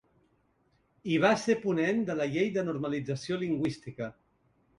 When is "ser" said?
1.41-1.55